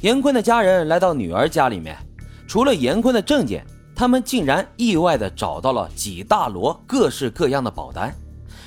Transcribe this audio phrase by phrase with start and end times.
[0.00, 1.96] 严坤的家人来到女儿家里面，
[2.46, 3.66] 除了严坤的证件，
[3.96, 8.14] 他们竟然意外的找到了几大摞各式各样的保单，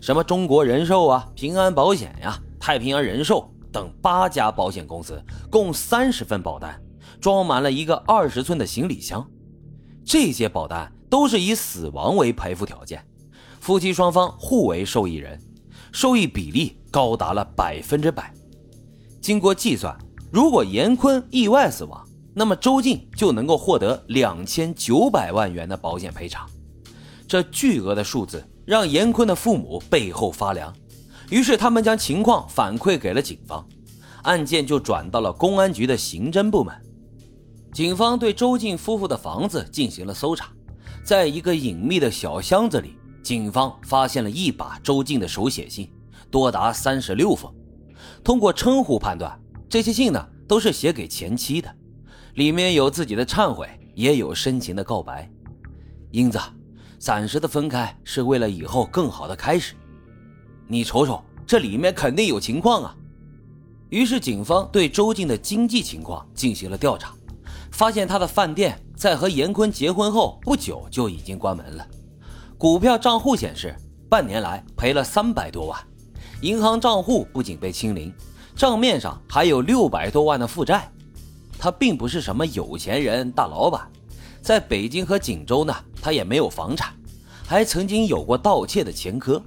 [0.00, 5.20] 什么中国人寿啊、平安保险呀、太平洋人寿等八家保险公司，
[5.50, 6.80] 共三十份保单，
[7.20, 9.28] 装满了一个二十寸的行李箱。
[10.04, 13.04] 这些保单都是以死亡为赔付条件，
[13.58, 15.36] 夫妻双方互为受益人，
[15.90, 18.32] 受益比例高达了百分之百。
[19.20, 19.98] 经过计算。
[20.36, 26.46] 如果严坤意外死亡，那么周静就能够获得两千九百万元的保险赔偿。
[27.26, 30.70] 这巨额的数字让严坤的父母背后发凉，
[31.30, 33.66] 于是他们将情况反馈给了警方，
[34.24, 36.74] 案件就转到了公安局的刑侦部门。
[37.72, 40.50] 警方对周静夫妇的房子进行了搜查，
[41.02, 45.90] 在一个隐秘的小箱子里，警方发现了一把周静的手写信，
[46.30, 47.50] 多达三十六封。
[48.22, 49.40] 通过称呼判断。
[49.68, 51.74] 这些信呢，都是写给前妻的，
[52.34, 55.30] 里面有自己的忏悔，也有深情的告白。
[56.12, 56.38] 英子，
[56.98, 59.74] 暂时的分开是为了以后更好的开始。
[60.68, 62.96] 你瞅瞅，这里面肯定有情况啊！
[63.90, 67.14] 于是警方对周静的经济情况进行了调查，
[67.70, 71.86] 发现他的饭店在和严坤结婚后不久就已经关门了，
[72.56, 73.74] 股票账户显示
[74.08, 75.78] 半年来赔了三百多万，
[76.40, 78.12] 银行账户不仅被清零。
[78.56, 80.90] 账面上还有六百多万的负债，
[81.58, 83.86] 他并不是什么有钱人、大老板，
[84.40, 86.94] 在北京和锦州呢，他也没有房产，
[87.46, 89.42] 还曾经有过盗窃的前科，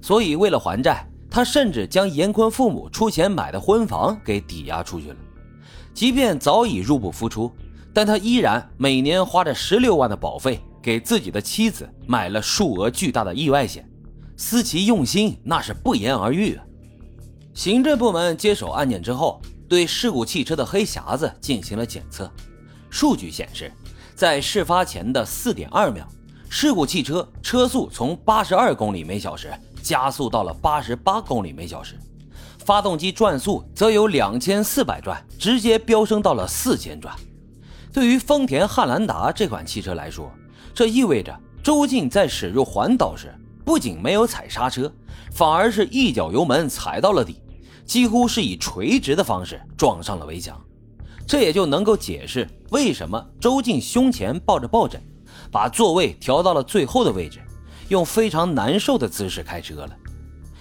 [0.00, 5.16] 所以为了还债，他甚至将严坤父母出钱买的婚房给抵押出去了。
[5.92, 7.50] 即便早已入不敷出，
[7.92, 13.84] 但他依然每年花着十六万的保费给自己的妻子买了数额巨大的意外险，
[14.36, 16.64] 思其用心，那是不言而喻啊。
[17.58, 22.30] 行政部门接手案件之后，对事故汽车的黑匣子进行了检测。
[22.88, 23.72] 数据显示，
[24.14, 26.06] 在事发前的四点二秒，
[26.48, 31.98] 事故汽车车速从八十二公里每小时加速到了八十八公里每小时，
[32.64, 37.12] 发动机转速则由两千四百转直接飙升到了四千转。
[37.92, 40.30] 对于丰田汉兰达这款汽车来说，
[40.72, 43.34] 这意味着周静在驶入环岛时
[43.64, 44.92] 不仅没有踩刹车，
[45.32, 47.42] 反而是一脚油门踩到了底。
[47.88, 50.62] 几乎是以垂直的方式撞上了围墙，
[51.26, 55.02] 这也就能够解释为什么周静胸前抱着抱枕，
[55.50, 57.40] 把座位调到了最后的位置，
[57.88, 59.96] 用非常难受的姿势开车了。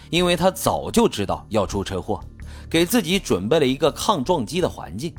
[0.09, 2.23] 因为他早就知道要出车祸，
[2.69, 5.13] 给自己准备了一个抗撞击的环境。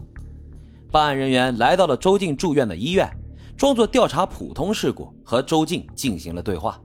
[0.90, 3.06] 办案人员来到了周静住院的医院，
[3.54, 6.80] 装作调查普通事故，和周静进行了对话。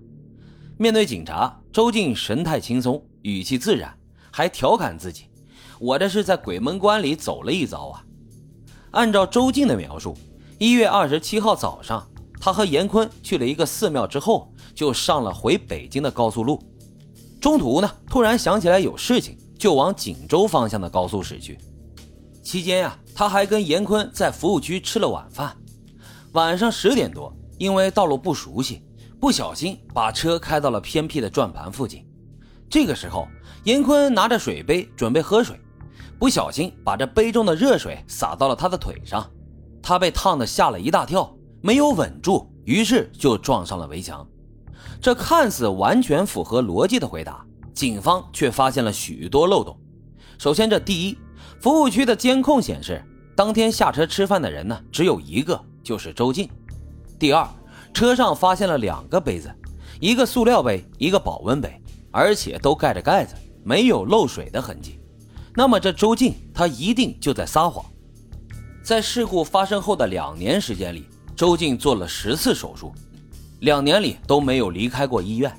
[0.77, 3.97] 面对警察，周静神态轻松，语气自然。
[4.35, 5.25] 还调侃自己
[5.79, 8.03] ：“我这是在鬼门关里走了一遭啊！”
[8.89, 10.17] 按照周静的描述，
[10.57, 12.09] 一月二十七号早上，
[12.41, 16.59] 他和严坤去了一个寺庙之后，就上了回北京的高速路。
[17.39, 21.59] 中途呢，突然想起来有事情，就往锦州方向的高速驶去。
[22.41, 25.55] 期间呀，他还跟严坤在服务区吃了晚饭。
[26.31, 28.81] 晚上十点多，因为道路不熟悉，
[29.19, 32.03] 不小心把车开到了偏僻的转盘附近。
[32.73, 33.27] 这个时候，
[33.65, 35.61] 严坤拿着水杯准备喝水，
[36.17, 39.29] 不小心把这杯中的热水洒到了他的腿上，
[39.79, 44.27] 他被烫的吓了一大跳，没有稳住，于是就撞上了围墙。
[44.99, 47.45] 这看似完全符合逻辑的回答，
[47.75, 49.79] 警方却发现了许多漏洞。
[50.39, 51.17] 首先，这第一，
[51.61, 52.99] 服务区的监控显示，
[53.35, 56.49] 当天下车吃饭的人呢只有一个，就是周静。
[57.19, 57.47] 第二，
[57.93, 59.53] 车上发现了两个杯子，
[59.99, 61.79] 一个塑料杯，一个保温杯。
[62.13, 64.99] 而且都盖着盖子，没有漏水的痕迹。
[65.55, 67.83] 那么这周静他一定就在撒谎。
[68.83, 72.93] 在事故发生后的两年时间里，周静做了十次手术，
[73.61, 75.51] 两年里都没有离开过医院。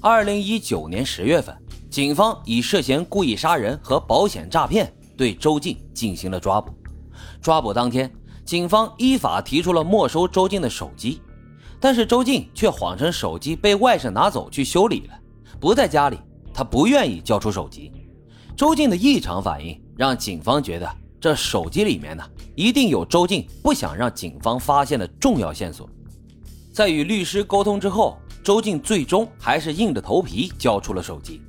[0.00, 1.56] 二零一九年十月份，
[1.88, 6.72] 警方以涉嫌故意杀人和保险诈骗对周静进行了抓捕。
[7.40, 8.10] 抓捕当天，
[8.44, 11.20] 警方依法提出了没收周静的手机，
[11.78, 15.19] 但是周静却谎称手机被外甥拿走去修理了。
[15.60, 16.18] 不在家里，
[16.54, 17.92] 他不愿意交出手机。
[18.56, 20.90] 周静的异常反应让警方觉得
[21.20, 22.24] 这手机里面呢，
[22.54, 25.88] 一定有周静不想让警方发现的重要线索。
[26.72, 31.42] 在与律师沟通之后，周静最终还是硬着头皮交出了手机。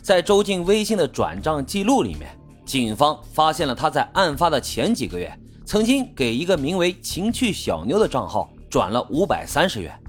[0.00, 2.34] 在周静微信的转账记录里面，
[2.64, 5.30] 警方发现了他在案发的前几个月，
[5.66, 10.01] 曾经给一个名为“情趣小妞”的账号转了五百三十元。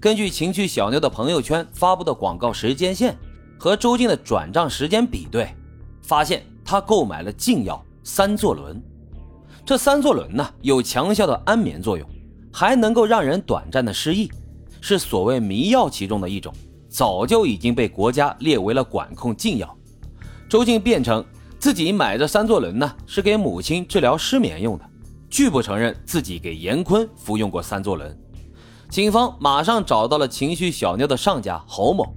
[0.00, 3.14] 根据情趣小妞的朋友圈发布的广告时间线
[3.58, 5.54] 和周静的转账时间比对，
[6.00, 8.82] 发现她购买了禁药三唑仑。
[9.62, 12.08] 这三唑仑呢，有强效的安眠作用，
[12.50, 14.30] 还能够让人短暂的失忆，
[14.80, 16.50] 是所谓迷药其中的一种，
[16.88, 19.76] 早就已经被国家列为了管控禁药。
[20.48, 21.22] 周静辩称
[21.58, 24.84] 自己买这三唑仑呢，是给母亲治疗失眠用的，
[25.28, 28.18] 拒不承认自己给严坤服用过三唑仑。
[28.90, 32.12] 警方马上找到了情绪小妞的上家侯某，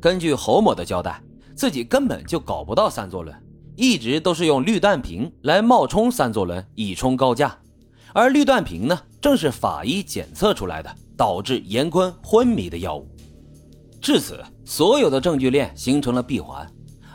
[0.00, 1.22] 根据侯某的交代，
[1.54, 3.36] 自己根本就搞不到三唑仑。
[3.76, 7.54] 一直都是用氯氮平来冒充三唑仑以冲高价，
[8.14, 13.06] 而氯氮平呢，正是法医检测出来的导致严坤昏迷的药物。
[14.00, 16.66] 至此，所有的证据链形成了闭环，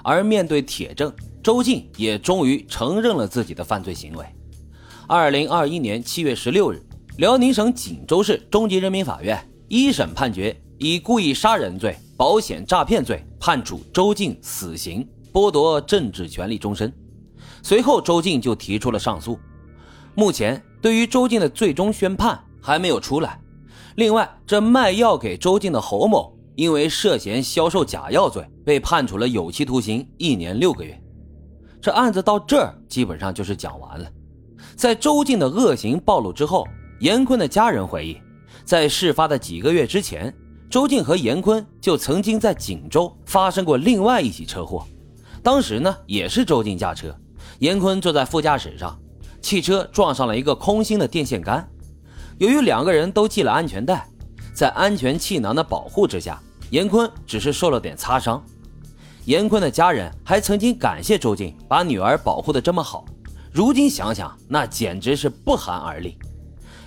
[0.03, 1.12] 而面对铁证，
[1.42, 4.24] 周静也终于承认了自己的犯罪行为。
[5.07, 6.80] 二零二一年七月十六日，
[7.18, 9.38] 辽宁省锦州市中级人民法院
[9.68, 15.08] 一审判决以故意杀人罪、保险诈骗罪判处周静死刑。
[15.34, 16.94] 剥夺政治权利终身。
[17.63, 19.40] 随后，周静就提出了上诉。
[20.13, 23.40] 目前，对于周静的最终宣判还没有出来。
[23.96, 31.02] 另外，这卖药给周静的侯某，因为涉嫌销售假药罪，被判处了有期徒刑一年六个月。
[31.81, 34.10] 这案子到这儿基本上就是讲完了。
[34.75, 36.68] 在周静的恶行暴露之后，
[37.01, 38.21] 严坤的家人回忆，
[38.63, 40.31] 在事发的几个月之前，
[40.69, 44.86] 周静和严坤就曾经在锦州发生过另外一起车祸。
[45.42, 47.12] 当时呢，也是周静驾车，
[47.57, 48.95] 严坤坐在副驾驶上，
[49.42, 51.68] 汽车撞上了一个空心的电线杆。
[52.38, 54.07] 由于两个人都系了安全带，
[54.53, 56.39] 在安全气囊的保护之下，
[56.69, 58.39] 严坤只是受了点擦伤。
[59.25, 63.03] 严坤的家人还曾经感谢周静把女儿保护的这么好，
[63.51, 66.15] 如今想想，那简直是不寒而栗。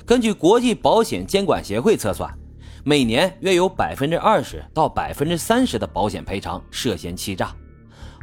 [0.06, 2.30] 根据国际保险监管协会测算，
[2.84, 7.54] 每年约有百分之二十到百分之三十的保险赔偿涉嫌欺诈。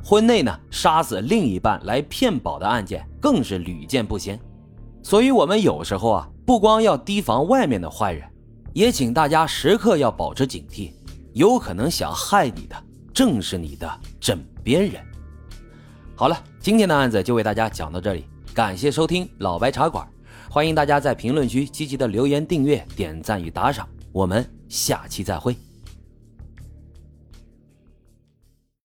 [0.03, 4.39] 婚内呢，杀死另一半来骗保的案件更是屡见不鲜，
[5.01, 8.27] 所以，我们有时候啊，不光要提防外面的坏人，
[8.73, 10.91] 也请大家时刻要保持警惕，
[11.33, 12.75] 有可能想害你的
[13.11, 15.03] 正是你的枕边人。
[16.15, 20.07] 好了，今天的案子就为大家讲到这里，感谢收听老白茶馆，
[20.53, 25.55] 欢迎大家在评论区积极的留言、订阅、点赞与打赏，我们下期再会。